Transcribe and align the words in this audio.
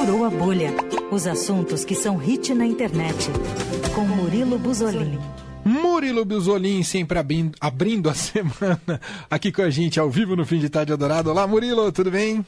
Furou 0.00 0.24
a 0.24 0.30
bolha. 0.30 0.72
Os 1.10 1.26
assuntos 1.26 1.84
que 1.84 1.94
são 1.94 2.16
hit 2.16 2.54
na 2.54 2.64
internet. 2.64 3.28
Com 3.94 4.00
Murilo 4.00 4.58
Buzolin. 4.58 5.18
Murilo 5.62 6.24
Buzolin 6.24 6.82
sempre 6.82 7.18
abrindo, 7.18 7.54
abrindo 7.60 8.08
a 8.08 8.14
semana 8.16 8.98
aqui 9.28 9.52
com 9.52 9.60
a 9.60 9.68
gente 9.68 10.00
ao 10.00 10.08
vivo 10.08 10.34
no 10.34 10.46
Fim 10.46 10.58
de 10.58 10.70
Tarde 10.70 10.94
Adorado. 10.94 11.28
Olá, 11.28 11.46
Murilo, 11.46 11.92
tudo 11.92 12.10
bem? 12.10 12.42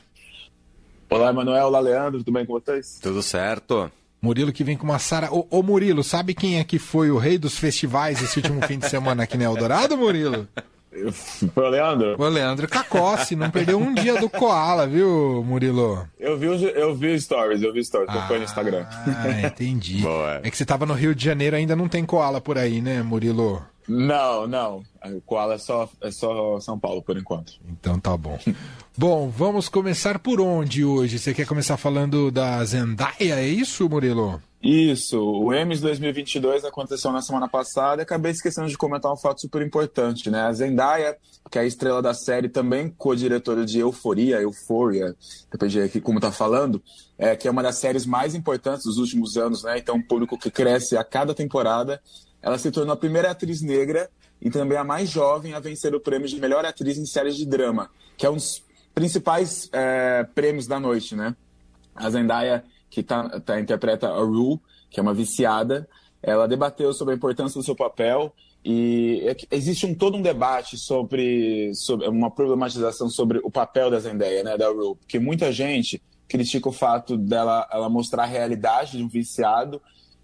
Olá, 1.11 1.29
Emanuel. 1.29 1.67
Olá, 1.67 1.81
Leandro. 1.81 2.21
Tudo 2.21 2.33
bem 2.33 2.47
com 2.47 2.55
vocês? 2.55 2.99
Tudo 3.03 3.23
certo. 3.23 3.93
Murilo 4.23 4.51
que 4.51 4.65
vem 4.65 4.79
com 4.79 4.85
uma 4.85 4.99
Sara. 4.99 5.31
Ô, 5.31 5.47
ô, 5.51 5.63
Murilo, 5.63 6.03
sabe 6.03 6.33
quem 6.33 6.59
é 6.59 6.65
que 6.65 6.79
foi 6.79 7.11
o 7.11 7.19
rei 7.19 7.37
dos 7.37 7.59
festivais 7.59 8.23
esse 8.23 8.39
último 8.39 8.67
fim 8.67 8.79
de 8.79 8.89
semana 8.89 9.25
aqui 9.25 9.37
no 9.37 9.45
Eldorado, 9.45 9.95
Murilo? 9.95 10.49
Foi 11.55 11.65
o 11.65 11.69
Leandro? 11.69 12.17
O 12.19 12.29
Leandro 12.29 12.69
Cacossi, 12.69 13.35
não 13.35 13.51
perdeu 13.51 13.79
um 13.79 13.95
dia 13.95 14.21
do 14.21 14.29
Koala, 14.29 14.87
viu, 14.87 15.43
Murilo? 15.43 16.07
Eu 16.19 16.39
vi, 16.39 16.47
eu 16.47 16.95
vi 16.95 17.19
stories, 17.21 17.63
eu 17.63 17.73
vi 17.73 17.85
stories, 17.85 18.15
ah, 18.15 18.27
foi 18.29 18.39
no 18.39 18.45
Instagram. 18.45 18.85
Ah, 18.89 19.47
entendi. 19.47 20.03
Boa. 20.03 20.41
É 20.43 20.51
que 20.51 20.57
você 20.57 20.65
tava 20.65 20.85
no 20.85 20.95
Rio 20.95 21.15
de 21.15 21.25
Janeiro, 21.25 21.57
ainda 21.57 21.75
não 21.75 21.89
tem 21.89 22.05
Koala 22.05 22.41
por 22.41 22.59
aí, 22.59 22.81
né, 22.81 23.03
Murilo? 23.03 23.63
Não, 23.89 24.47
não. 24.47 24.83
O 25.05 25.21
Koala 25.23 25.55
é 25.55 25.59
só, 25.59 25.89
é 26.01 26.11
só 26.11 26.61
São 26.61 26.79
Paulo, 26.79 27.03
por 27.03 27.17
enquanto. 27.17 27.55
Então 27.69 27.99
tá 27.99 28.17
bom. 28.17 28.39
bom, 28.97 29.29
vamos 29.29 29.69
começar 29.69 30.19
por 30.19 30.41
onde 30.41 30.85
hoje? 30.85 31.19
Você 31.19 31.35
quer 31.35 31.47
começar 31.47 31.77
falando 31.77 32.31
da 32.31 32.65
Zendaya, 32.65 33.41
é 33.41 33.47
isso, 33.47 33.89
Murilo? 33.89 34.41
Isso, 34.63 35.21
o 35.21 35.53
Emmys 35.53 35.81
2022 35.81 36.65
aconteceu 36.65 37.11
na 37.11 37.21
semana 37.21 37.49
passada 37.49 38.01
e 38.01 38.05
acabei 38.05 38.31
esquecendo 38.31 38.69
de 38.69 38.79
comentar 38.79 39.13
um 39.13 39.17
fato 39.17 39.41
super 39.41 39.61
importante, 39.61 40.31
né? 40.31 40.43
A 40.43 40.53
Zendaya, 40.53 41.17
que 41.51 41.59
é 41.59 41.63
a 41.63 41.65
estrela 41.65 42.01
da 42.01 42.15
série, 42.15 42.49
também 42.49 42.89
co-diretora 42.89 43.65
de 43.65 43.81
Euforia, 43.81 44.41
Euphoria, 44.41 45.17
depende 45.51 45.81
aqui 45.81 46.01
como 46.01 46.21
tá 46.21 46.31
falando, 46.31 46.81
é, 47.19 47.35
que 47.35 47.49
é 47.49 47.51
uma 47.51 47.61
das 47.61 47.79
séries 47.79 48.07
mais 48.07 48.37
importantes 48.37 48.85
dos 48.85 48.99
últimos 48.99 49.37
anos, 49.37 49.65
né? 49.65 49.79
Então, 49.79 49.97
um 49.97 50.03
público 50.03 50.39
que 50.39 50.49
cresce 50.49 50.97
a 50.97 51.03
cada 51.03 51.35
temporada. 51.35 52.01
Ela 52.41 52.57
se 52.57 52.71
tornou 52.71 52.93
a 52.93 52.97
primeira 52.97 53.33
atriz 53.33 53.63
negra 53.63 54.09
e 54.41 54.49
também 54.49 54.79
a 54.79 54.85
mais 54.85 55.11
jovem 55.11 55.55
a 55.55 55.61
vencer 55.61 55.93
o 55.93 56.01
prêmio 56.01 56.29
de 56.29 56.41
melhor 56.41 56.65
atriz 56.65 56.99
em 56.99 57.07
séries 57.07 57.37
de 57.37 57.47
drama, 57.47 57.91
que 58.17 58.25
é 58.25 58.31
um 58.31 58.35
dos 58.35 58.63
principais 58.95 59.69
é, 59.73 60.23
prêmios 60.37 60.69
da 60.69 60.79
noite, 60.79 61.17
né? 61.17 61.35
A 61.97 62.09
Zendaya 62.09 62.65
que 62.93 63.03
tá, 63.03 63.41
tá, 63.41 63.59
interpreta 63.59 64.07
a 64.07 64.21
Rue, 64.21 64.61
que 64.91 65.01
é 65.01 65.03
uma 65.03 65.15
viciada, 65.15 65.89
ela 66.23 66.47
debateu 66.47 66.93
sobre 66.93 67.15
a 67.15 67.17
importância 67.17 67.59
do 67.59 67.65
seu 67.65 67.75
papel 67.75 68.35
e 68.63 69.23
é 69.25 69.57
existe 69.57 69.87
um, 69.87 69.95
todo 69.95 70.19
um 70.19 70.23
debate 70.23 70.77
sobre, 70.77 71.75
sobre 71.75 72.07
uma 72.07 72.31
problematização 72.31 73.09
sobre 73.09 73.41
o 73.43 73.51
papel 73.51 73.91
da 73.91 73.99
Zendaya, 73.99 74.45
né, 74.45 74.59
da 74.59 74.69
Rue, 74.69 74.95
porque 74.97 75.19
muita 75.19 75.51
gente 75.51 76.03
critica 76.29 76.69
o 76.69 76.73
fato 76.73 77.17
dela 77.17 77.67
ela 77.73 77.89
mostrar 77.89 78.25
a 78.25 78.27
realidade 78.27 78.99
de 78.99 79.03
um 79.03 79.09
viciado 79.09 79.81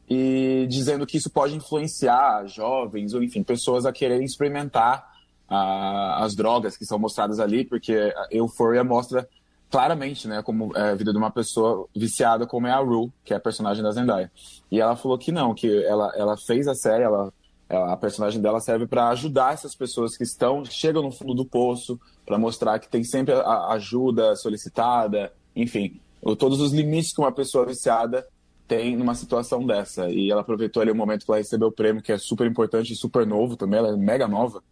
e 0.09 0.67
dizendo 0.69 1.07
que 1.07 1.17
isso 1.17 1.31
pode 1.31 1.57
influenciar 1.57 2.47
jovens 2.47 3.15
ou 3.15 3.23
enfim 3.23 3.43
pessoas 3.43 3.87
a 3.87 3.93
quererem 3.93 4.27
experimentar 4.27 5.07
a, 5.49 6.23
as 6.23 6.37
drogas 6.37 6.77
que 6.77 6.85
são 6.85 6.99
mostradas 6.99 7.41
ali, 7.41 7.65
porque 7.65 7.95
a 7.95 8.29
Euphoria 8.31 8.85
mostra 8.85 9.27
claramente, 9.71 10.27
né, 10.27 10.43
como 10.43 10.77
é, 10.77 10.91
a 10.91 10.95
vida 10.95 11.13
de 11.13 11.19
uma 11.19 11.31
pessoa 11.31 11.87
viciada 11.95 12.47
como 12.47 12.67
é 12.67 12.71
a 12.71 12.79
Rue, 12.79 13.13
que 13.25 13.33
é 13.33 13.37
a 13.37 13.41
personagem 13.41 13.83
da 13.83 13.91
Zendaya. 13.91 14.31
E 14.71 14.81
ela 14.81 14.97
falou 14.97 15.19
que 15.19 15.31
não, 15.31 15.55
que 15.55 15.85
ela, 15.85 16.13
ela 16.17 16.37
fez 16.37 16.67
a 16.67 16.75
série, 16.75 17.05
ela, 17.05 17.33
ela 17.69 17.93
a 17.93 17.97
personagem 17.97 18.41
dela 18.41 18.61
serve 18.61 18.87
para 18.87 19.09
ajudar 19.11 19.53
essas 19.53 19.75
pessoas 19.75 20.17
que 20.17 20.25
estão 20.25 20.65
chegam 20.65 21.03
no 21.03 21.13
fundo 21.13 21.35
do 21.35 21.45
poço, 21.45 22.01
para 22.25 22.39
mostrar 22.39 22.79
que 22.79 22.89
tem 22.89 23.05
sempre 23.05 23.35
a 23.35 23.73
ajuda 23.73 24.35
solicitada, 24.37 25.33
enfim, 25.55 26.01
todos 26.39 26.61
os 26.61 26.73
limites 26.73 27.13
que 27.13 27.21
uma 27.21 27.33
pessoa 27.33 27.67
viciada 27.67 28.27
tem 28.67 28.97
numa 28.97 29.15
situação 29.15 29.67
dessa. 29.67 30.11
E 30.11 30.31
ela 30.31 30.43
aproveitou 30.43 30.83
ali 30.83 30.91
o 30.91 30.95
momento 30.95 31.25
que 31.25 31.31
ela 31.31 31.39
recebeu 31.39 31.69
o 31.69 31.73
prêmio, 31.73 32.03
que 32.03 32.13
é 32.13 32.19
super 32.19 32.47
importante 32.47 32.93
e 32.93 32.97
super 32.97 33.27
novo 33.27 33.57
também, 33.57 33.79
ela 33.79 33.89
é 33.89 33.97
mega 33.97 34.29
nova, 34.29 34.63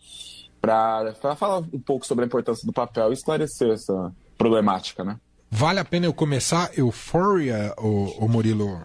para 0.61 1.15
falar 1.37 1.59
um 1.59 1.81
pouco 1.81 2.07
sobre 2.07 2.25
a 2.25 2.27
importância 2.27 2.67
do 2.67 2.73
papel 2.73 3.11
e 3.11 3.15
esclarecer 3.15 3.71
essa 3.71 4.13
problemática, 4.37 5.05
né? 5.05 5.19
Vale 5.51 5.79
a 5.79 5.85
pena 5.85 6.07
eu 6.07 6.13
começar 6.13 6.71
Euphoria, 6.77 7.75
o, 7.79 8.25
o 8.25 8.29
Murilo? 8.29 8.83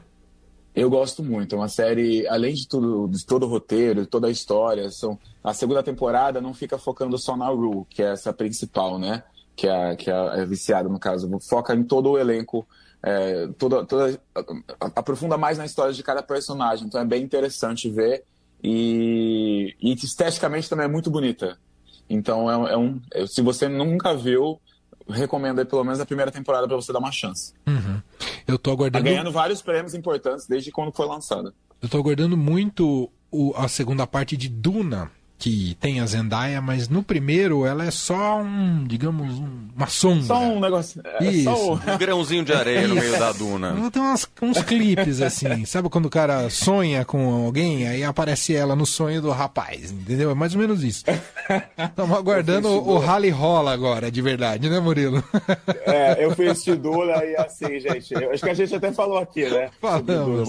Eu 0.74 0.90
gosto 0.90 1.24
muito. 1.24 1.54
É 1.54 1.58
uma 1.58 1.68
série, 1.68 2.26
além 2.28 2.54
de 2.54 2.68
tudo, 2.68 3.08
de 3.10 3.26
todo 3.26 3.46
o 3.46 3.50
roteiro, 3.50 4.06
toda 4.06 4.28
a 4.28 4.32
história, 4.32 4.90
são, 4.90 5.20
a 5.44 5.54
segunda 5.54 5.84
temporada 5.84 6.40
não 6.40 6.54
fica 6.54 6.78
focando 6.78 7.18
só 7.18 7.36
na 7.36 7.48
Rue, 7.48 7.86
que 7.90 8.02
é 8.02 8.12
essa 8.12 8.32
principal, 8.32 8.98
né? 8.98 9.24
Que 9.56 9.68
é, 9.68 9.96
que 9.96 10.10
é, 10.10 10.42
é 10.42 10.46
viciada, 10.46 10.88
no 10.88 11.00
caso. 11.00 11.30
Foca 11.42 11.76
em 11.76 11.84
todo 11.84 12.12
o 12.12 12.18
elenco, 12.18 12.66
é, 13.04 13.48
toda, 13.58 13.86
toda, 13.86 14.18
aprofunda 14.96 15.38
mais 15.38 15.58
na 15.58 15.66
história 15.66 15.94
de 15.94 16.04
cada 16.04 16.24
personagem. 16.24 16.88
Então 16.88 17.02
é 17.02 17.06
bem 17.06 17.24
interessante 17.24 17.90
ver. 17.90 18.24
E, 18.64 19.76
e 19.82 19.94
esteticamente 19.94 20.70
também 20.70 20.86
é 20.86 20.90
muito 20.90 21.12
bonita. 21.12 21.58
Então 22.10 22.50
é, 22.68 22.74
é 22.74 22.78
um. 22.78 23.02
Se 23.28 23.42
você 23.42 23.68
nunca 23.68 24.16
viu, 24.16 24.62
recomendo 25.12 25.60
aí 25.60 25.66
pelo 25.66 25.84
menos 25.84 26.00
a 26.00 26.06
primeira 26.06 26.32
temporada 26.32 26.68
para 26.68 26.76
você 26.76 26.92
dar 26.92 27.00
uma 27.00 27.12
chance. 27.12 27.54
Uhum. 27.68 28.02
Eu 28.48 28.58
tô 28.58 28.72
aguardando. 28.72 29.04
Tá 29.04 29.10
ganhando 29.10 29.32
vários 29.32 29.62
prêmios 29.62 29.94
importantes 29.94 30.48
desde 30.48 30.72
quando 30.72 30.92
foi 30.92 31.06
lançada. 31.06 31.54
Eu 31.82 31.90
tô 31.90 31.98
aguardando 31.98 32.38
muito 32.38 33.10
o, 33.32 33.54
a 33.56 33.68
segunda 33.68 34.06
parte 34.06 34.36
de 34.36 34.50
Duna 34.50 35.12
que 35.42 35.76
tem 35.80 36.00
a 36.00 36.06
Zendaya, 36.06 36.62
mas 36.62 36.88
no 36.88 37.02
primeiro 37.02 37.66
ela 37.66 37.84
é 37.84 37.90
só 37.90 38.40
um, 38.44 38.86
digamos, 38.86 39.40
um, 39.40 39.50
uma 39.76 39.88
sombra. 39.88 40.28
Só 40.28 40.40
um 40.40 40.60
negócio. 40.60 41.02
É 41.04 41.26
Isso. 41.26 41.46
Só 41.46 41.74
um... 41.74 41.98
grãozinho 41.98 42.46
de 42.46 42.54
areia 42.54 42.88
no 42.88 42.94
meio 42.94 43.18
da 43.18 43.32
duna. 43.32 43.90
Tem 43.90 44.00
umas, 44.00 44.28
uns 44.40 44.62
clipes 44.62 45.20
assim. 45.20 45.66
Sabe 45.66 45.90
quando 45.90 46.06
o 46.06 46.12
cara 46.12 46.48
sonha 46.52 47.04
com 47.04 47.46
alguém, 47.48 47.88
aí 47.88 48.04
aparece 48.04 48.56
ela 48.56 48.76
no 48.76 48.86
sonho 48.86 49.20
do 49.20 49.32
rapaz, 49.32 49.92
entendeu? 49.92 50.30
É 50.30 50.36
mais 50.36 50.54
ou 50.54 50.62
menos 50.62 50.84
isso. 50.84 51.04
Estamos 51.76 52.16
aguardando 52.16 52.68
o, 52.68 52.92
o 52.92 53.00
rally 53.00 53.32
rola 53.32 53.74
agora, 53.74 54.12
de 54.12 54.22
verdade, 54.22 54.70
né, 54.70 54.80
Murilo? 54.80 55.24
É, 55.88 56.24
eu 56.24 56.36
fui 56.36 56.48
assistir 56.50 56.76
Duna 56.76 57.26
e 57.26 57.36
assim, 57.36 57.80
gente. 57.80 58.14
acho 58.14 58.44
que 58.44 58.50
a 58.50 58.54
gente 58.54 58.76
até 58.76 58.92
falou 58.92 59.18
aqui, 59.18 59.50
né? 59.50 59.72
Falamos 59.82 60.48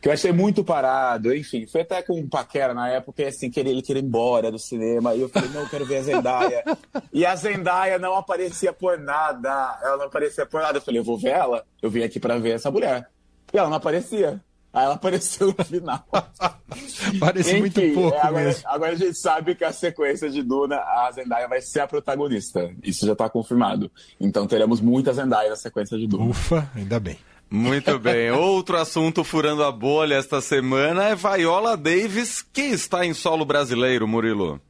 que 0.00 0.08
eu 0.08 0.12
achei 0.12 0.32
muito 0.32 0.64
parado, 0.64 1.34
enfim, 1.34 1.66
foi 1.66 1.82
até 1.82 2.02
com 2.02 2.18
um 2.18 2.28
paquera 2.28 2.74
na 2.74 2.88
época, 2.88 3.22
e 3.22 3.26
assim, 3.26 3.50
queria, 3.50 3.72
ele 3.72 3.82
queria 3.82 4.02
ir 4.02 4.04
embora 4.04 4.50
do 4.50 4.58
cinema, 4.58 5.14
e 5.14 5.20
eu 5.20 5.28
falei, 5.28 5.50
não, 5.50 5.62
eu 5.62 5.68
quero 5.68 5.84
ver 5.84 5.98
a 5.98 6.02
Zendaya, 6.02 6.64
e 7.12 7.26
a 7.26 7.34
Zendaya 7.36 7.98
não 7.98 8.14
aparecia 8.14 8.72
por 8.72 8.98
nada, 8.98 9.78
ela 9.82 9.96
não 9.98 10.04
aparecia 10.06 10.46
por 10.46 10.60
nada, 10.60 10.78
eu 10.78 10.82
falei, 10.82 11.00
eu 11.00 11.04
vou 11.04 11.18
ver 11.18 11.30
ela, 11.30 11.64
eu 11.82 11.90
vim 11.90 12.02
aqui 12.02 12.18
para 12.18 12.38
ver 12.38 12.50
essa 12.50 12.70
mulher, 12.70 13.08
e 13.52 13.58
ela 13.58 13.68
não 13.68 13.76
aparecia, 13.76 14.40
aí 14.72 14.84
ela 14.84 14.94
apareceu 14.94 15.54
no 15.56 15.64
final. 15.64 16.04
Parece 17.18 17.50
enfim, 17.50 17.60
muito 17.60 17.80
pouco 17.94 18.16
é, 18.16 18.20
agora, 18.20 18.56
agora, 18.64 18.92
a 18.92 18.96
gente 18.96 19.18
sabe 19.18 19.54
que 19.54 19.64
a 19.64 19.72
sequência 19.72 20.30
de 20.30 20.42
Duna, 20.42 20.76
a 20.76 21.10
Zendaya 21.12 21.48
vai 21.48 21.60
ser 21.60 21.80
a 21.80 21.86
protagonista, 21.86 22.72
isso 22.82 23.06
já 23.06 23.16
tá 23.16 23.28
confirmado, 23.28 23.90
então 24.20 24.46
teremos 24.46 24.80
muita 24.80 25.12
Zendaya 25.12 25.50
na 25.50 25.56
sequência 25.56 25.98
de 25.98 26.06
Duna. 26.06 26.24
Ufa, 26.24 26.70
ainda 26.74 27.00
bem. 27.00 27.18
Muito 27.50 27.98
bem. 27.98 28.30
Outro 28.32 28.76
assunto 28.76 29.24
furando 29.24 29.64
a 29.64 29.72
bolha 29.72 30.14
esta 30.14 30.40
semana 30.40 31.08
é 31.08 31.16
Viola 31.16 31.76
Davis, 31.76 32.42
que 32.42 32.62
está 32.62 33.04
em 33.04 33.12
solo 33.12 33.44
brasileiro, 33.44 34.06
Murilo. 34.06 34.60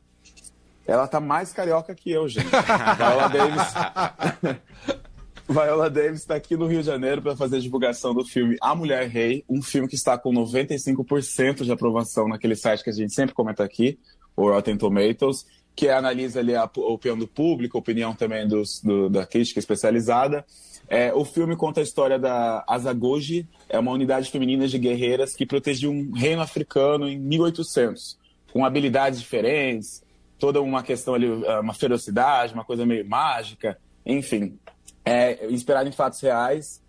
Ela 0.86 1.06
tá 1.06 1.20
mais 1.20 1.52
carioca 1.52 1.94
que 1.94 2.10
eu, 2.10 2.26
gente. 2.26 2.48
Viola 2.48 3.28
Davis. 3.28 4.60
Viola 5.46 5.90
Davis 5.90 6.20
está 6.20 6.36
aqui 6.36 6.56
no 6.56 6.66
Rio 6.66 6.80
de 6.80 6.86
Janeiro 6.86 7.20
para 7.20 7.36
fazer 7.36 7.56
a 7.56 7.60
divulgação 7.60 8.14
do 8.14 8.24
filme 8.24 8.56
A 8.62 8.74
Mulher 8.74 9.08
Rei, 9.08 9.44
um 9.48 9.60
filme 9.60 9.88
que 9.88 9.96
está 9.96 10.16
com 10.16 10.32
95% 10.32 11.64
de 11.64 11.72
aprovação 11.72 12.28
naquele 12.28 12.56
site 12.56 12.84
que 12.84 12.90
a 12.90 12.92
gente 12.92 13.12
sempre 13.12 13.34
comenta 13.34 13.62
aqui, 13.62 13.98
o 14.36 14.48
Rotten 14.48 14.76
Tomatoes, 14.76 15.44
que 15.80 15.88
analisa 15.88 16.40
ali 16.40 16.54
a, 16.54 16.64
opinião 16.64 17.16
do 17.16 17.26
público, 17.26 17.78
a 17.78 17.80
opinião 17.80 18.14
também 18.14 18.46
dos, 18.46 18.82
do, 18.82 19.08
da 19.08 19.24
crítica 19.24 19.58
especializada. 19.58 20.44
É, 20.86 21.10
o 21.14 21.24
filme 21.24 21.56
conta 21.56 21.80
a 21.80 21.82
história 21.82 22.18
da 22.18 22.62
Azagoji, 22.68 23.48
é 23.66 23.78
uma 23.78 23.90
unidade 23.90 24.30
feminina 24.30 24.68
de 24.68 24.78
guerreiras 24.78 25.34
que 25.34 25.46
protegiu 25.46 25.90
um 25.90 26.12
reino 26.12 26.42
africano 26.42 27.08
em 27.08 27.18
1800, 27.18 28.18
com 28.52 28.62
habilidades 28.62 29.20
diferentes, 29.20 30.04
toda 30.38 30.60
uma 30.60 30.82
questão 30.82 31.14
ali, 31.14 31.26
é, 31.46 31.60
uma 31.60 31.72
ferocidade, 31.72 32.52
uma 32.52 32.64
coisa 32.64 32.84
meio 32.84 33.08
mágica, 33.08 33.78
enfim. 34.04 34.58
É 35.02 35.46
inspirado 35.50 35.88
em 35.88 35.92
fatos 35.92 36.20
reais. 36.20 36.82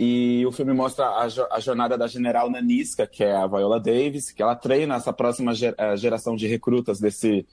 E 0.00 0.46
o 0.46 0.52
filme 0.52 0.72
mostra 0.72 1.04
a, 1.04 1.24
a, 1.24 1.60
jornada 1.60 1.98
da 1.98 2.06
general 2.06 2.48
Nanisca, 2.48 3.06
que 3.06 3.24
é 3.24 3.36
a 3.36 3.46
Viola 3.46 3.80
Davis, 3.80 4.30
que 4.30 4.40
ela 4.40 4.54
treina 4.54 4.94
essa 4.94 5.12
próxima 5.12 5.52
geração 5.96 6.36
de 6.36 6.46
recrutas 6.46 7.00
desse, 7.00 7.44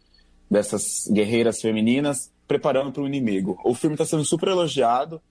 dessas 0.50 1.08
guerreiras 1.12 1.62
femininas, 1.62 2.32
preparando 2.48 2.92
para 2.92 3.04
o 3.04 3.08
inimigo. 3.08 3.60
O 3.64 3.74
filme 3.74 3.96
está 3.96 4.06
sendo 4.06 4.24
super 4.24 4.50
elogiado 4.50 5.22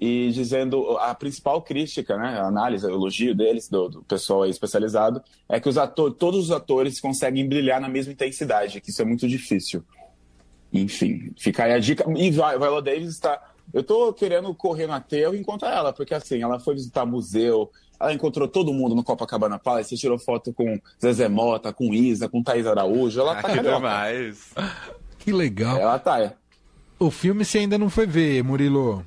e 0.00 0.30
dizendo 0.32 0.96
a 0.98 1.14
principal 1.14 1.62
crítica, 1.62 2.16
né, 2.16 2.38
a 2.38 2.46
análise, 2.46 2.86
elogio 2.86 3.34
deles, 3.34 3.68
do, 3.68 3.88
do 3.88 4.02
pessoal 4.02 4.44
especializado, 4.46 5.22
é 5.48 5.60
que 5.60 5.68
os 5.68 5.78
atores, 5.78 6.16
todos 6.18 6.44
os 6.44 6.50
atores 6.50 7.00
conseguem 7.00 7.48
brilhar 7.48 7.80
na 7.80 7.88
mesma 7.88 8.12
intensidade, 8.12 8.80
que 8.80 8.90
isso 8.90 9.02
é 9.02 9.04
muito 9.04 9.28
difícil. 9.28 9.84
Enfim, 10.72 11.32
fica 11.38 11.64
aí 11.64 11.72
a 11.72 11.78
dica. 11.78 12.04
E 12.16 12.30
Viola 12.30 12.82
Davis 12.82 13.10
está 13.10 13.40
eu 13.74 13.82
tô 13.82 14.10
querendo 14.14 14.54
correr 14.54 14.86
no 14.86 14.94
aterro 14.94 15.34
e 15.34 15.38
encontrar 15.40 15.74
ela, 15.76 15.92
porque 15.92 16.14
assim, 16.14 16.42
ela 16.42 16.58
foi 16.58 16.74
visitar 16.74 17.04
museu, 17.04 17.70
ela 18.00 18.14
encontrou 18.14 18.48
todo 18.48 18.72
mundo 18.72 18.94
no 18.94 19.04
Copacabana 19.04 19.58
Palace, 19.58 19.96
tirou 19.98 20.18
foto 20.18 20.52
com 20.52 20.80
Zezé 21.02 21.28
Mota, 21.28 21.72
com 21.72 21.92
Isa, 21.92 22.28
com 22.28 22.42
Thaís 22.42 22.66
Araújo, 22.66 23.20
ela 23.20 23.34
tá 23.34 23.42
Que 23.50 23.56
carioca. 23.56 23.76
demais. 23.76 24.54
Que 25.18 25.32
legal. 25.32 25.76
Ela 25.78 25.98
tá, 25.98 26.20
é. 26.20 26.32
O 26.98 27.10
filme 27.10 27.44
você 27.44 27.58
ainda 27.58 27.76
não 27.76 27.90
foi 27.90 28.06
ver, 28.06 28.42
Murilo. 28.42 29.04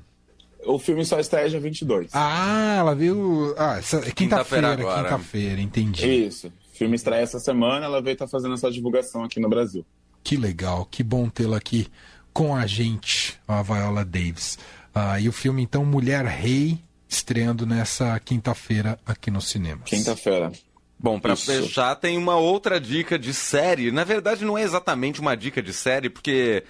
O 0.65 0.77
filme 0.77 1.05
só 1.05 1.19
estreia 1.19 1.49
dia 1.49 1.59
22. 1.59 2.09
Ah, 2.13 2.75
ela 2.79 2.93
viu. 2.93 3.53
Ah, 3.57 3.77
essa- 3.77 4.01
quinta-feira. 4.11 4.73
É 4.73 4.75
quinta-feira, 4.77 5.61
entendi. 5.61 6.25
Isso. 6.25 6.47
O 6.47 6.77
filme 6.77 6.95
estreia 6.95 7.21
essa 7.21 7.39
semana, 7.39 7.85
ela 7.85 8.01
veio 8.01 8.13
estar 8.13 8.27
fazendo 8.27 8.53
essa 8.55 8.69
divulgação 8.69 9.23
aqui 9.23 9.39
no 9.39 9.47
Brasil. 9.47 9.85
Que 10.23 10.35
legal, 10.35 10.85
que 10.91 11.03
bom 11.03 11.29
tê-la 11.29 11.55
aqui 11.57 11.87
com 12.33 12.53
a 12.53 12.67
gente, 12.67 13.36
a 13.47 13.61
Viola 13.61 14.03
Davis. 14.03 14.57
Ah, 14.93 15.19
e 15.19 15.29
o 15.29 15.31
filme, 15.31 15.61
então, 15.61 15.85
Mulher 15.85 16.25
Rei, 16.25 16.79
estreando 17.07 17.65
nessa 17.65 18.19
quinta-feira 18.19 18.99
aqui 19.05 19.31
nos 19.31 19.49
cinemas. 19.49 19.89
Quinta-feira. 19.89 20.51
Bom, 20.99 21.19
pra 21.19 21.33
Isso. 21.33 21.45
fechar, 21.45 21.95
tem 21.95 22.17
uma 22.17 22.37
outra 22.37 22.79
dica 22.79 23.19
de 23.19 23.33
série. 23.33 23.91
Na 23.91 24.03
verdade, 24.03 24.43
não 24.43 24.57
é 24.57 24.63
exatamente 24.63 25.21
uma 25.21 25.35
dica 25.37 25.61
de 25.61 25.71
série, 25.71 26.09
porque 26.09 26.63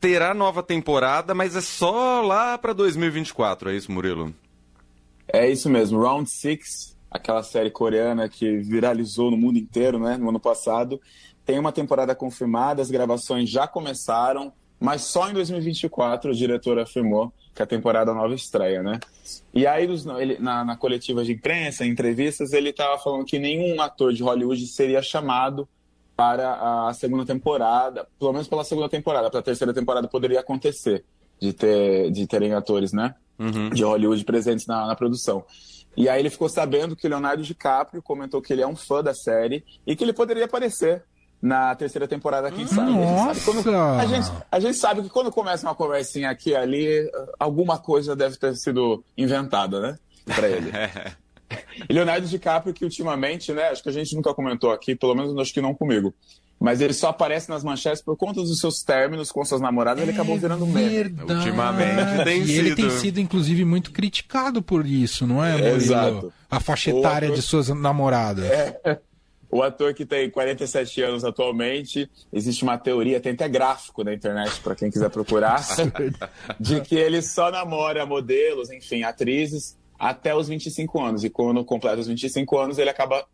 terá 0.00 0.32
nova 0.32 0.62
temporada, 0.62 1.34
mas 1.34 1.54
é 1.54 1.60
só 1.60 2.22
lá 2.22 2.56
pra 2.56 2.72
2024, 2.72 3.70
é 3.70 3.76
isso, 3.76 3.92
Murilo? 3.92 4.34
É 5.28 5.50
isso 5.50 5.68
mesmo, 5.68 6.00
Round 6.00 6.30
Six, 6.30 6.96
aquela 7.10 7.42
série 7.42 7.70
coreana 7.70 8.28
que 8.28 8.58
viralizou 8.58 9.30
no 9.30 9.36
mundo 9.36 9.58
inteiro, 9.58 9.98
né, 9.98 10.16
no 10.16 10.28
ano 10.28 10.40
passado, 10.40 11.00
tem 11.44 11.58
uma 11.58 11.72
temporada 11.72 12.14
confirmada, 12.14 12.82
as 12.82 12.90
gravações 12.90 13.50
já 13.50 13.66
começaram, 13.66 14.52
mas 14.80 15.02
só 15.02 15.30
em 15.30 15.32
2024 15.34 16.30
o 16.30 16.34
diretor 16.34 16.78
afirmou 16.78 17.32
que 17.54 17.62
a 17.62 17.66
temporada 17.66 18.12
nova 18.12 18.34
estreia, 18.34 18.82
né? 18.82 18.98
E 19.54 19.66
aí, 19.66 19.86
ele- 20.18 20.38
na, 20.38 20.64
na 20.64 20.76
coletiva 20.76 21.24
de 21.24 21.32
imprensa, 21.32 21.84
em 21.86 21.90
entrevistas, 21.90 22.52
ele 22.52 22.70
estava 22.70 22.98
falando 22.98 23.24
que 23.24 23.38
nenhum 23.38 23.80
ator 23.80 24.12
de 24.12 24.22
Hollywood 24.22 24.66
seria 24.66 25.00
chamado 25.00 25.68
para 26.16 26.88
a 26.88 26.94
segunda 26.94 27.24
temporada, 27.24 28.06
pelo 28.18 28.32
menos 28.32 28.46
pela 28.48 28.64
segunda 28.64 28.88
temporada, 28.88 29.30
para 29.30 29.40
a 29.40 29.42
terceira 29.42 29.72
temporada 29.72 30.06
poderia 30.08 30.40
acontecer 30.40 31.04
de, 31.40 31.52
ter, 31.52 32.10
de 32.10 32.26
terem 32.26 32.52
atores, 32.54 32.92
né? 32.92 33.14
De 33.70 33.82
Hollywood 33.82 34.24
presentes 34.24 34.66
na, 34.66 34.86
na 34.86 34.94
produção. 34.94 35.44
E 35.96 36.08
aí 36.08 36.20
ele 36.20 36.30
ficou 36.30 36.48
sabendo 36.48 36.94
que 36.96 37.08
Leonardo 37.08 37.42
DiCaprio 37.42 38.02
comentou 38.02 38.40
que 38.42 38.52
ele 38.52 38.62
é 38.62 38.66
um 38.66 38.76
fã 38.76 39.02
da 39.02 39.14
série 39.14 39.64
e 39.86 39.94
que 39.96 40.02
ele 40.04 40.12
poderia 40.12 40.44
aparecer 40.44 41.04
na 41.46 41.74
terceira 41.74 42.08
temporada, 42.08 42.50
quem 42.50 42.66
sabe. 42.66 42.90
A 42.90 42.94
gente 42.94 43.18
sabe 43.18 43.40
quando- 43.62 43.70
Nossa! 43.72 44.00
a, 44.02 44.06
gente, 44.06 44.32
a 44.50 44.60
gente 44.60 44.76
sabe 44.78 45.02
que 45.02 45.10
quando 45.10 45.30
começa 45.30 45.66
uma 45.66 45.74
conversinha 45.74 46.30
aqui 46.30 46.50
e 46.50 46.56
ali, 46.56 47.10
alguma 47.38 47.76
coisa 47.78 48.16
deve 48.16 48.36
ter 48.38 48.54
sido 48.56 49.04
inventada, 49.18 49.78
né? 49.80 49.98
Pra 50.34 50.48
ele. 50.48 50.70
E 51.88 51.92
Leonardo 51.92 52.26
DiCaprio, 52.26 52.72
que 52.74 52.84
ultimamente, 52.84 53.52
né, 53.52 53.68
acho 53.68 53.82
que 53.82 53.88
a 53.88 53.92
gente 53.92 54.16
nunca 54.16 54.34
comentou 54.34 54.72
aqui, 54.72 54.96
pelo 54.96 55.14
menos 55.14 55.36
acho 55.38 55.52
que 55.52 55.60
não 55.60 55.72
comigo, 55.74 56.12
mas 56.58 56.80
ele 56.80 56.94
só 56.94 57.10
aparece 57.10 57.48
nas 57.50 57.62
manchetes 57.62 58.02
por 58.02 58.16
conta 58.16 58.40
dos 58.40 58.58
seus 58.58 58.82
términos 58.82 59.30
com 59.30 59.44
suas 59.44 59.60
namoradas, 59.60 60.02
ele 60.02 60.10
acabou 60.12 60.36
virando 60.36 60.64
um 60.64 60.72
meme. 60.72 61.14
Ultimamente 61.22 62.24
tem 62.24 62.42
e 62.42 62.52
ele 62.56 62.70
sido. 62.70 62.76
tem 62.76 62.90
sido, 62.90 63.20
inclusive, 63.20 63.64
muito 63.64 63.92
criticado 63.92 64.62
por 64.62 64.84
isso, 64.86 65.26
não 65.28 65.44
é, 65.44 65.52
Murilo? 65.52 65.76
Exato. 65.76 66.32
A 66.50 66.58
faixa 66.58 66.90
etária 66.90 67.28
Outro- 67.28 67.40
de 67.42 67.46
suas 67.46 67.68
namoradas. 67.68 68.46
O 69.54 69.62
ator 69.62 69.94
que 69.94 70.04
tem 70.04 70.28
47 70.28 71.00
anos 71.00 71.24
atualmente, 71.24 72.10
existe 72.32 72.64
uma 72.64 72.76
teoria, 72.76 73.20
tem 73.20 73.34
até 73.34 73.48
gráfico 73.48 74.02
na 74.02 74.12
internet 74.12 74.60
para 74.60 74.74
quem 74.74 74.90
quiser 74.90 75.08
procurar, 75.10 75.64
de 76.58 76.80
que 76.80 76.96
ele 76.96 77.22
só 77.22 77.52
namora 77.52 78.04
modelos, 78.04 78.68
enfim, 78.72 79.04
atrizes, 79.04 79.78
até 79.96 80.34
os 80.34 80.48
25 80.48 81.00
anos. 81.00 81.22
E 81.22 81.30
quando 81.30 81.64
completa 81.64 82.00
os 82.00 82.08
25 82.08 82.58
anos, 82.58 82.78
ele 82.78 82.90
acaba 82.90 83.24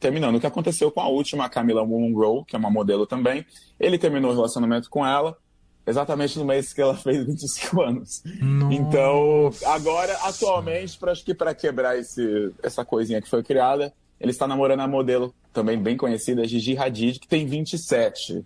terminando. 0.00 0.34
O 0.34 0.40
que 0.40 0.48
aconteceu 0.48 0.90
com 0.90 1.00
a 1.00 1.06
última, 1.06 1.44
a 1.44 1.48
Camila 1.48 1.86
Monroe, 1.86 2.44
que 2.44 2.56
é 2.56 2.58
uma 2.58 2.70
modelo 2.70 3.06
também. 3.06 3.46
Ele 3.78 3.96
terminou 3.96 4.32
o 4.32 4.34
relacionamento 4.34 4.90
com 4.90 5.06
ela 5.06 5.38
exatamente 5.86 6.36
no 6.40 6.44
mês 6.44 6.72
que 6.72 6.82
ela 6.82 6.96
fez 6.98 7.24
25 7.24 7.80
anos. 7.82 8.22
Nossa. 8.40 8.74
Então, 8.74 9.50
agora, 9.64 10.12
atualmente, 10.24 10.98
pra, 10.98 11.12
acho 11.12 11.24
que 11.24 11.34
para 11.34 11.54
quebrar 11.54 11.96
esse, 11.96 12.52
essa 12.64 12.84
coisinha 12.84 13.22
que 13.22 13.28
foi 13.28 13.44
criada, 13.44 13.94
ele 14.20 14.30
está 14.30 14.46
namorando 14.46 14.80
a 14.80 14.88
modelo 14.88 15.34
também 15.52 15.78
bem 15.78 15.96
conhecida, 15.96 16.46
Gigi 16.46 16.76
Hadid, 16.76 17.18
que 17.20 17.28
tem 17.28 17.46
27. 17.46 18.44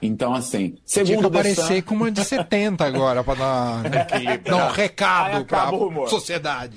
Então, 0.00 0.32
assim, 0.32 0.76
Tinha 0.86 1.04
que 1.04 1.08
segundo 1.10 1.26
o 1.26 1.30
The 1.30 1.38
aparecer 1.40 1.76
Sun- 1.78 1.82
com 1.82 1.94
uma 1.96 2.10
de 2.10 2.24
70 2.24 2.84
agora 2.84 3.24
pra 3.24 3.34
dar, 3.34 3.82
dar 4.44 4.68
um 4.68 4.70
recado 4.72 5.74
o 5.74 5.88
humor. 5.88 6.08
sociedade. 6.08 6.76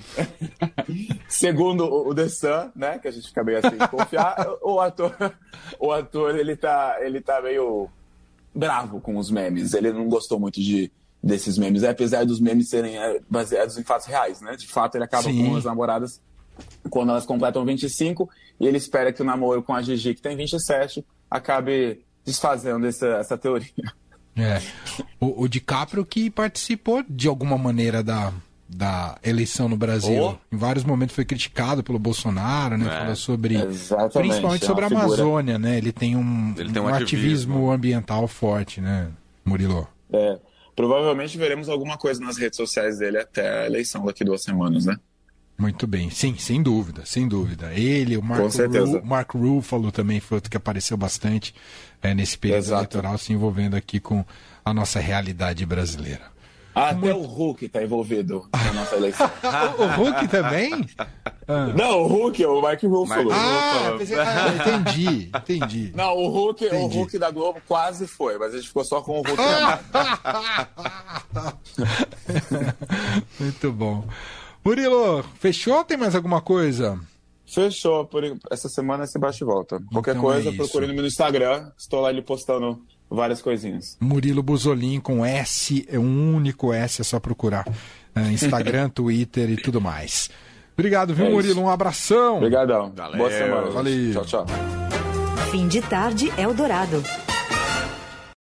Segundo 1.28 1.86
o 1.86 2.14
The 2.14 2.28
Sun, 2.30 2.72
né, 2.76 2.98
que 3.00 3.08
a 3.08 3.12
gente 3.12 3.28
fica 3.28 3.44
meio 3.44 3.60
assim 3.60 3.78
de 3.78 3.88
confiar, 3.88 4.36
o 4.62 4.80
ator, 4.80 5.16
o 5.80 5.92
ator 5.92 6.38
ele 6.38 6.56
tá, 6.56 6.98
ele 7.02 7.22
tá 7.22 7.42
meio 7.42 7.88
bravo 8.54 9.00
com 9.00 9.18
os 9.18 9.30
memes. 9.30 9.74
Ele 9.74 9.92
não 9.92 10.08
gostou 10.10 10.40
muito 10.40 10.60
de 10.60 10.92
desses 11.24 11.58
memes, 11.58 11.84
apesar 11.84 12.26
dos 12.26 12.40
memes 12.40 12.70
serem 12.70 12.98
é, 12.98 13.20
baseados 13.30 13.78
em 13.78 13.84
fatos 13.84 14.08
reais, 14.08 14.42
né? 14.42 14.56
De 14.56 14.68
fato, 14.68 14.96
ele 14.96 15.04
acaba 15.04 15.24
Sim. 15.24 15.46
com 15.46 15.56
as 15.56 15.64
namoradas 15.66 16.20
quando 16.90 17.10
elas 17.10 17.26
completam 17.26 17.66
25 17.66 18.30
e 18.60 18.68
ele 18.68 18.78
espera 18.78 19.12
que 19.14 19.22
o 19.22 19.26
namoro 19.26 19.62
com 19.64 19.74
a 19.74 19.82
Gigi, 19.82 20.14
que 20.16 20.22
tem 20.22 20.36
27, 20.36 21.04
acabe 21.30 22.02
desfazendo 22.26 22.86
essa, 22.88 23.08
essa 23.08 23.38
teoria. 23.38 23.70
É. 24.36 24.62
O, 25.20 25.44
o 25.44 25.48
DiCaprio 25.48 26.06
que 26.06 26.30
participou 26.30 27.04
de 27.10 27.28
alguma 27.28 27.58
maneira 27.58 28.02
da, 28.02 28.32
da 28.70 29.18
eleição 29.24 29.68
no 29.68 29.76
Brasil. 29.76 30.24
Oh. 30.24 30.56
Em 30.56 30.58
vários 30.58 30.84
momentos 30.86 31.14
foi 31.16 31.26
criticado 31.26 31.84
pelo 31.84 32.00
Bolsonaro, 32.00 32.78
né? 32.78 32.86
É. 32.86 33.00
Falou 33.00 33.16
sobre. 33.16 33.56
Exatamente, 33.56 34.14
Principalmente 34.14 34.64
é 34.64 34.68
sobre 34.68 34.86
a 34.86 34.88
figura- 34.88 35.06
Amazônia, 35.08 35.60
né? 35.60 35.78
Ele 35.78 35.92
tem 35.92 36.16
um, 36.16 36.54
Ele 36.58 36.72
tem 36.72 36.82
um 36.82 36.86
um 36.86 36.88
ativismo. 36.88 37.16
ativismo. 37.16 37.72
ambiental 37.72 38.28
forte, 38.28 38.80
né, 38.80 39.10
Murilo? 39.44 39.88
É, 40.14 40.40
provavelmente 40.76 41.38
veremos 41.38 41.68
alguma 41.68 41.98
coisa 41.98 42.22
nas 42.22 42.38
redes 42.38 42.56
sociais 42.58 43.00
dele 43.00 43.18
até 43.18 43.64
a 43.64 43.66
eleição 43.66 44.06
daqui 44.06 44.24
duas 44.24 44.44
semanas, 44.44 44.86
né? 44.86 44.96
Muito 45.62 45.86
bem, 45.86 46.10
sim, 46.10 46.36
sem 46.40 46.60
dúvida, 46.64 47.04
sem 47.06 47.28
dúvida. 47.28 47.72
Ele, 47.72 48.18
o 48.18 48.50
certeza. 48.50 48.98
Ru, 49.00 49.06
Mark 49.06 49.32
Ruffalo 49.36 49.92
também 49.92 50.20
foi 50.20 50.38
outro 50.38 50.50
que 50.50 50.58
apareceu 50.58 50.98
bastante 50.98 51.54
é, 52.02 52.16
nesse 52.16 52.36
período 52.36 52.58
Exato. 52.58 52.80
eleitoral, 52.82 53.16
se 53.20 53.32
envolvendo 53.32 53.76
aqui 53.76 54.00
com 54.00 54.26
a 54.66 54.74
nossa 54.74 55.00
realidade 55.00 55.64
brasileira. 55.64 56.32
Até 56.74 57.14
o 57.14 57.22
Hulk 57.22 57.66
está 57.66 57.84
envolvido 57.84 58.48
na 58.54 58.74
nossa 58.74 58.96
eleição. 58.96 59.30
o, 59.78 59.84
o 59.84 59.88
Hulk 60.06 60.28
também? 60.30 60.88
Ah, 61.48 61.68
Não, 61.78 62.00
o 62.04 62.08
Hulk, 62.08 62.44
o 62.46 62.60
Mark 62.62 62.82
Ruffalo. 62.82 63.30
Mark 63.30 63.40
Ah, 63.40 63.74
Ruffalo. 63.78 63.98
pensei- 64.00 64.18
ah, 64.20 64.56
entendi, 64.56 65.30
entendi. 65.36 65.92
Não, 65.94 66.18
o 66.18 66.28
Hulk, 66.30 66.64
o 66.64 66.68
Entendi. 66.70 66.98
Hulk 66.98 67.20
da 67.20 67.30
Globo 67.30 67.62
quase 67.68 68.08
foi, 68.08 68.40
mas 68.40 68.54
a 68.54 68.58
gente 68.58 68.68
ficou 68.70 68.84
só 68.84 69.00
com 69.02 69.20
o 69.20 69.22
Hulk. 69.22 69.32
Muito 73.40 73.72
bom. 73.72 74.06
Murilo, 74.64 75.24
fechou? 75.40 75.84
Tem 75.84 75.98
mais 75.98 76.16
alguma 76.16 76.42
coisa? 76.42 77.00
Fechou. 77.46 78.06
Por... 78.06 78.24
Essa 78.50 78.70
semana 78.70 79.04
esse 79.04 79.18
bate 79.20 79.44
e 79.44 79.46
volta. 79.46 79.80
Qualquer 79.92 80.12
Então 80.12 80.22
coisa, 80.22 80.50
é 80.50 80.54
procure 80.54 80.88
no 80.88 81.06
Instagram. 81.06 81.70
Estou 81.78 82.02
lá 82.02 82.10
ele 82.10 82.22
postando 82.22 82.82
várias 83.10 83.42
coisinhas. 83.42 83.98
Murilo 84.00 84.42
Buzolin 84.44 85.00
com 85.00 85.26
S, 85.26 85.86
é 85.90 86.00
um 86.00 86.36
único 86.36 86.72
S, 86.72 87.02
é 87.02 87.04
só 87.04 87.20
procurar. 87.20 87.66
É, 88.16 88.22
Instagram, 88.32 88.90
Twitter 88.94 89.50
e 89.50 89.58
tudo 89.58 89.82
mais. 89.82 90.30
Obrigado, 90.74 91.14
viu, 91.14 91.26
É. 91.26 91.30
Murilo? 91.30 91.62
Um 91.62 91.70
abração. 91.70 92.38
Obrigadão. 92.38 92.92
Valeu. 92.96 93.18
Boa 93.18 93.32
semana. 93.32 93.70
Valeu. 93.72 94.14
Tchau, 94.14 94.26
tchau. 94.26 94.46
Fim 95.52 95.68
de 95.68 95.82
tarde 95.82 96.32
Eldorado. 96.38 97.04